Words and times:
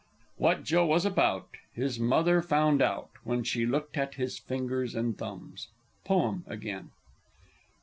"What 0.37 0.63
Joe 0.63 0.87
was 0.87 1.05
about, 1.05 1.49
His 1.75 1.99
mother 1.99 2.41
found 2.41 2.81
out, 2.81 3.11
When 3.23 3.43
she 3.43 3.67
look'd 3.67 3.95
at 3.97 4.15
his 4.15 4.39
fingers 4.39 4.95
and 4.95 5.15
thumbs." 5.15 5.67
_Poem 6.07 6.41
again. 6.49 6.89